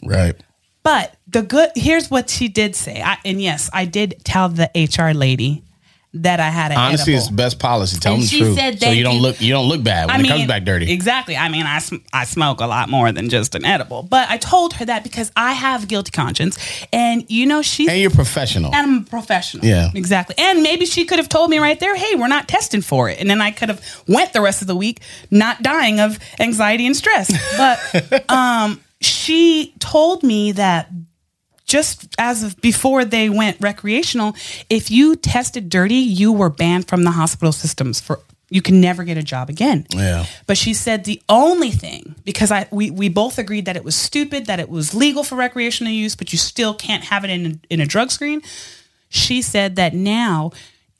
Right. 0.02 0.36
But 0.82 1.16
the 1.26 1.42
good 1.42 1.70
here's 1.74 2.10
what 2.10 2.30
she 2.30 2.48
did 2.48 2.74
say. 2.74 3.02
I, 3.02 3.18
and 3.26 3.42
yes, 3.42 3.68
I 3.74 3.84
did 3.84 4.22
tell 4.24 4.48
the 4.48 4.70
HR 4.74 5.14
lady 5.14 5.64
that 6.12 6.40
I 6.40 6.48
had 6.50 6.72
an 6.72 6.78
Honesty 6.78 7.12
edible. 7.14 7.28
is 7.28 7.30
best 7.30 7.58
policy. 7.60 7.96
Tell 8.00 8.14
And 8.14 8.22
them 8.22 8.26
the 8.26 8.28
she 8.30 8.40
truth. 8.40 8.56
said 8.58 8.80
so 8.80 8.90
you 8.90 9.04
don't 9.04 9.20
look 9.22 9.40
you 9.40 9.52
don't 9.52 9.68
look 9.68 9.82
bad 9.84 10.06
when 10.08 10.16
I 10.16 10.18
it 10.18 10.22
mean, 10.22 10.32
comes 10.32 10.46
back 10.48 10.64
dirty. 10.64 10.90
Exactly. 10.92 11.36
I 11.36 11.48
mean, 11.48 11.66
I, 11.66 11.78
sm- 11.78 11.96
I 12.12 12.24
smoke 12.24 12.60
a 12.60 12.66
lot 12.66 12.88
more 12.88 13.12
than 13.12 13.28
just 13.28 13.54
an 13.54 13.64
edible, 13.64 14.02
but 14.02 14.28
I 14.28 14.36
told 14.36 14.72
her 14.74 14.84
that 14.86 15.04
because 15.04 15.30
I 15.36 15.52
have 15.52 15.86
guilty 15.86 16.10
conscience, 16.10 16.58
and 16.92 17.24
you 17.30 17.46
know 17.46 17.62
she's 17.62 17.88
and 17.88 18.00
you're 18.00 18.10
professional. 18.10 18.74
and 18.74 18.86
I'm 18.90 18.98
a 19.02 19.04
professional. 19.04 19.64
Yeah. 19.64 19.90
exactly. 19.94 20.34
And 20.38 20.62
maybe 20.64 20.84
she 20.84 21.04
could 21.04 21.18
have 21.20 21.28
told 21.28 21.48
me 21.48 21.58
right 21.58 21.78
there, 21.78 21.94
"Hey, 21.94 22.16
we're 22.16 22.26
not 22.28 22.48
testing 22.48 22.80
for 22.82 23.08
it," 23.08 23.20
and 23.20 23.30
then 23.30 23.40
I 23.40 23.52
could 23.52 23.68
have 23.68 23.80
went 24.08 24.32
the 24.32 24.40
rest 24.40 24.62
of 24.62 24.66
the 24.66 24.76
week 24.76 25.00
not 25.30 25.62
dying 25.62 26.00
of 26.00 26.18
anxiety 26.40 26.86
and 26.86 26.96
stress. 26.96 27.30
But 27.56 28.28
um, 28.30 28.80
she 29.00 29.74
told 29.78 30.22
me 30.24 30.52
that 30.52 30.90
just 31.70 32.14
as 32.18 32.42
of 32.42 32.60
before 32.60 33.04
they 33.04 33.30
went 33.30 33.56
recreational, 33.60 34.34
if 34.68 34.90
you 34.90 35.14
tested 35.16 35.68
dirty, 35.68 35.94
you 35.94 36.32
were 36.32 36.50
banned 36.50 36.88
from 36.88 37.04
the 37.04 37.12
hospital 37.12 37.52
systems 37.52 38.00
for. 38.00 38.18
You 38.52 38.62
can 38.62 38.80
never 38.80 39.04
get 39.04 39.16
a 39.16 39.22
job 39.22 39.48
again. 39.48 39.86
Yeah. 39.94 40.26
But 40.48 40.58
she 40.58 40.74
said 40.74 41.04
the 41.04 41.22
only 41.28 41.70
thing, 41.70 42.16
because 42.24 42.50
I 42.50 42.66
we, 42.72 42.90
we 42.90 43.08
both 43.08 43.38
agreed 43.38 43.66
that 43.66 43.76
it 43.76 43.84
was 43.84 43.94
stupid, 43.94 44.46
that 44.46 44.58
it 44.58 44.68
was 44.68 44.92
legal 44.92 45.22
for 45.22 45.36
recreational 45.36 45.92
use, 45.92 46.16
but 46.16 46.32
you 46.32 46.38
still 46.38 46.74
can't 46.74 47.04
have 47.04 47.22
it 47.22 47.30
in 47.30 47.60
in 47.70 47.80
a 47.80 47.86
drug 47.86 48.10
screen. 48.10 48.42
She 49.08 49.40
said 49.40 49.76
that 49.76 49.94
now, 49.94 50.50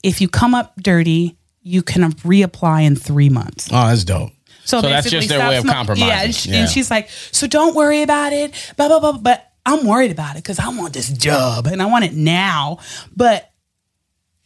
if 0.01 0.21
you 0.21 0.29
come 0.29 0.55
up 0.55 0.75
dirty, 0.81 1.35
you 1.61 1.81
can 1.83 2.13
reapply 2.23 2.85
in 2.85 2.95
three 2.95 3.29
months. 3.29 3.67
oh, 3.69 3.87
that's 3.87 4.05
dope. 4.05 4.31
So, 4.63 4.79
that's 4.79 5.07
basically 5.07 5.27
just 5.27 5.29
their 5.29 5.49
way 5.49 5.57
of 5.57 5.63
smoke- 5.63 5.75
compromising. 5.75 6.07
Yeah, 6.07 6.23
and, 6.23 6.33
she, 6.35 6.51
and 6.53 6.69
she's 6.69 6.89
like, 6.89 7.09
so 7.09 7.47
don't 7.47 7.75
worry 7.75 8.01
about 8.03 8.31
it. 8.31 8.53
Blah 8.77 8.87
blah 8.87 8.99
blah. 9.01 9.17
But 9.17 9.50
I'm 9.65 9.85
worried 9.85 10.11
about 10.11 10.35
it 10.35 10.43
because 10.43 10.59
I 10.59 10.69
want 10.69 10.93
this 10.93 11.09
job 11.09 11.67
and 11.67 11.81
I 11.81 11.85
want 11.85 12.05
it 12.05 12.13
now. 12.13 12.79
But 13.15 13.51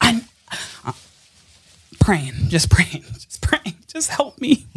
I'm 0.01 0.21
uh, 0.85 0.91
praying, 1.99 2.33
just 2.49 2.69
praying, 2.69 3.03
just 3.13 3.41
praying. 3.41 3.75
Just 3.87 4.09
help 4.09 4.39
me. 4.41 4.65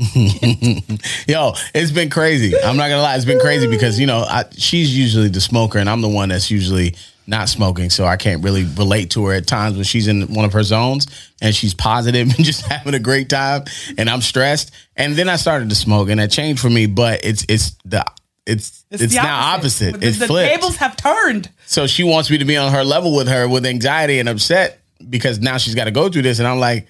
Yo, 1.26 1.52
it's 1.74 1.90
been 1.90 2.08
crazy. 2.08 2.54
I'm 2.56 2.76
not 2.76 2.88
gonna 2.88 3.02
lie, 3.02 3.16
it's 3.16 3.24
been 3.24 3.40
crazy 3.40 3.66
because 3.66 3.98
you 3.98 4.06
know 4.06 4.18
I, 4.18 4.44
she's 4.52 4.96
usually 4.96 5.28
the 5.28 5.40
smoker, 5.40 5.78
and 5.78 5.90
I'm 5.90 6.02
the 6.02 6.08
one 6.08 6.28
that's 6.28 6.52
usually 6.52 6.94
not 7.26 7.48
smoking, 7.48 7.90
so 7.90 8.06
I 8.06 8.16
can't 8.16 8.44
really 8.44 8.62
relate 8.64 9.10
to 9.10 9.26
her 9.26 9.34
at 9.34 9.48
times 9.48 9.74
when 9.74 9.84
she's 9.84 10.06
in 10.06 10.32
one 10.32 10.44
of 10.44 10.52
her 10.52 10.62
zones 10.62 11.06
and 11.42 11.52
she's 11.54 11.74
positive 11.74 12.28
and 12.36 12.44
just 12.44 12.64
having 12.66 12.94
a 12.94 13.00
great 13.00 13.28
time, 13.28 13.64
and 13.98 14.08
I'm 14.08 14.20
stressed. 14.20 14.70
And 14.94 15.14
then 15.14 15.28
I 15.28 15.34
started 15.34 15.68
to 15.70 15.74
smoke, 15.74 16.10
and 16.10 16.20
that 16.20 16.30
changed 16.30 16.62
for 16.62 16.70
me. 16.70 16.86
But 16.86 17.24
it's 17.24 17.44
it's 17.48 17.76
the 17.84 18.04
it's 18.48 18.84
it's, 18.90 19.14
the 19.14 19.20
now 19.20 19.54
opposite. 19.54 20.00
The, 20.00 20.06
It's 20.08 20.18
the 20.18 20.26
flipped. 20.26 20.52
tables 20.52 20.76
have 20.76 20.96
turned. 20.96 21.50
So 21.66 21.86
she 21.86 22.02
wants 22.04 22.30
me 22.30 22.38
to 22.38 22.44
be 22.44 22.56
on 22.56 22.72
her 22.72 22.82
level 22.84 23.14
with 23.14 23.28
her 23.28 23.48
with 23.48 23.66
anxiety 23.66 24.18
and 24.18 24.28
upset 24.28 24.80
because 25.08 25.38
now 25.38 25.58
she's 25.58 25.74
got 25.74 25.84
to 25.84 25.90
go 25.90 26.08
through 26.08 26.22
this, 26.22 26.38
and 26.38 26.48
I'm 26.48 26.58
like. 26.58 26.86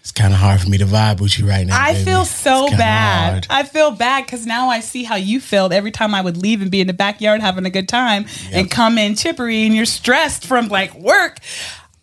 It's 0.00 0.10
kind 0.10 0.32
of 0.34 0.40
hard 0.40 0.60
for 0.60 0.68
me 0.68 0.78
to 0.78 0.84
vibe 0.84 1.20
with 1.20 1.38
you 1.38 1.48
right 1.48 1.64
now. 1.64 1.80
I 1.80 1.92
baby. 1.92 2.06
feel 2.06 2.24
so 2.24 2.68
bad. 2.70 3.30
hard. 3.30 3.46
I 3.48 3.62
feel 3.62 3.92
bad 3.92 4.24
because 4.24 4.44
now 4.44 4.68
I 4.68 4.80
see 4.80 5.04
how 5.04 5.14
you 5.14 5.38
felt 5.38 5.72
every 5.72 5.92
time 5.92 6.12
I 6.12 6.20
would 6.20 6.36
leave 6.36 6.60
and 6.60 6.72
be 6.72 6.80
in 6.80 6.88
the 6.88 6.92
backyard 6.92 7.40
having 7.40 7.66
a 7.66 7.70
good 7.70 7.88
time 7.88 8.26
and 8.50 8.68
come 8.68 8.98
in 8.98 9.14
chippery 9.14 9.62
and 9.62 9.76
you're 9.76 9.84
stressed 9.84 10.44
from 10.44 10.66
like 10.66 10.92
work. 10.96 11.38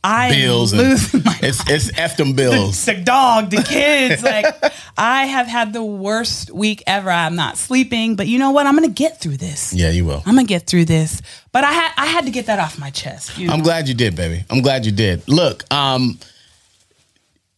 I 0.03 0.29
bills 0.31 0.71
and 0.71 0.81
losing 0.81 1.23
my 1.23 1.37
it's 1.41 1.69
it's 1.69 1.97
f 1.97 2.15
them 2.15 2.33
bills. 2.33 2.85
the 2.85 2.93
dog, 2.95 3.49
the 3.49 3.61
kids. 3.63 4.23
like 4.23 4.45
I 4.97 5.25
have 5.25 5.47
had 5.47 5.73
the 5.73 5.83
worst 5.83 6.51
week 6.51 6.83
ever. 6.87 7.09
I'm 7.09 7.35
not 7.35 7.57
sleeping, 7.57 8.15
but 8.15 8.27
you 8.27 8.39
know 8.39 8.51
what? 8.51 8.65
I'm 8.65 8.75
gonna 8.75 8.87
get 8.87 9.19
through 9.19 9.37
this. 9.37 9.73
Yeah, 9.73 9.89
you 9.89 10.05
will. 10.05 10.23
I'm 10.25 10.35
gonna 10.35 10.45
get 10.45 10.67
through 10.67 10.85
this. 10.85 11.21
But 11.51 11.65
I 11.65 11.71
had 11.73 11.91
I 11.97 12.05
had 12.05 12.25
to 12.25 12.31
get 12.31 12.45
that 12.45 12.59
off 12.59 12.79
my 12.79 12.91
chest. 12.91 13.37
You 13.37 13.47
know? 13.47 13.53
I'm 13.53 13.61
glad 13.61 13.87
you 13.89 13.93
did, 13.93 14.15
baby. 14.15 14.45
I'm 14.49 14.61
glad 14.61 14.85
you 14.85 14.93
did. 14.93 15.27
Look, 15.27 15.71
um, 15.73 16.17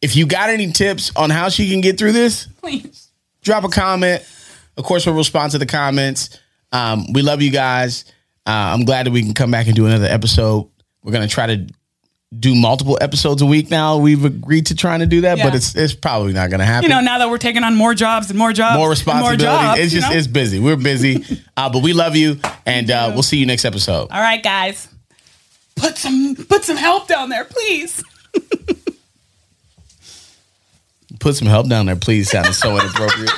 if 0.02 0.16
you 0.16 0.26
got 0.26 0.50
any 0.50 0.72
tips 0.72 1.12
on 1.16 1.30
how 1.30 1.50
she 1.50 1.70
can 1.70 1.82
get 1.82 2.00
through 2.00 2.14
this, 2.14 2.48
Please. 2.60 3.10
drop 3.44 3.64
a 3.64 3.70
comment. 3.70 4.24
Of 4.78 4.86
course, 4.86 5.06
we'll 5.06 5.16
respond 5.16 5.52
to 5.52 5.60
the 5.60 5.68
comments. 5.68 6.40
Um, 6.72 7.06
we 7.14 7.22
love 7.22 7.42
you 7.42 7.52
guys. 7.52 8.06
Uh, 8.48 8.74
I'm 8.74 8.86
glad 8.86 9.06
that 9.06 9.12
we 9.12 9.22
can 9.22 9.36
come 9.36 9.52
back 9.52 9.68
and 9.68 9.76
do 9.76 9.86
another 9.86 10.08
episode. 10.08 10.68
We're 11.04 11.12
gonna 11.12 11.28
try 11.28 11.46
to 11.48 11.68
do 12.38 12.56
multiple 12.56 12.98
episodes 13.02 13.42
a 13.42 13.46
week 13.46 13.70
now. 13.70 13.98
We've 13.98 14.24
agreed 14.24 14.68
to 14.68 14.76
trying 14.76 15.00
to 15.00 15.06
do 15.06 15.22
that, 15.22 15.40
but 15.44 15.54
it's 15.54 15.76
it's 15.76 15.94
probably 15.94 16.34
not 16.34 16.50
gonna 16.50 16.66
happen. 16.66 16.90
You 16.90 16.96
know, 16.96 17.02
now 17.02 17.18
that 17.20 17.30
we're 17.30 17.38
taking 17.38 17.64
on 17.64 17.76
more 17.76 17.94
jobs 17.94 18.30
and 18.30 18.40
more 18.40 18.54
jobs, 18.54 18.78
more 18.78 18.86
and 18.86 18.92
responsibility. 18.92 19.44
more 19.44 19.54
jobs, 19.54 19.80
it's 19.80 19.94
just 19.94 20.10
know? 20.10 20.16
it's 20.16 20.28
busy. 20.28 20.60
We're 20.60 20.78
busy, 20.78 21.26
uh, 21.58 21.70
but 21.70 21.84
we 21.84 21.94
love 21.94 22.16
you, 22.16 22.40
and 22.66 22.90
uh, 22.90 23.12
we'll 23.14 23.24
see 23.24 23.38
you 23.38 23.46
next 23.46 23.66
episode. 23.66 24.10
All 24.12 24.22
right, 24.22 24.42
guys. 24.42 24.88
Put 25.76 25.98
some 25.98 26.36
put 26.36 26.64
some 26.64 26.78
help 26.78 27.08
down 27.08 27.30
there, 27.30 27.46
please. 27.46 28.04
Put 31.20 31.36
some 31.36 31.48
help 31.48 31.70
down 31.70 31.86
there, 31.86 31.96
please. 31.96 32.32
Sounded 32.32 32.54
so 32.54 32.72
inappropriate. 32.80 33.30